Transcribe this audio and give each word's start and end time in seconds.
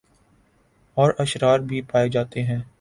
اور 0.97 1.13
اشرار 1.17 1.59
بھی 1.59 1.81
پائے 1.81 2.09
جاتے 2.09 2.43
ہیں 2.43 2.61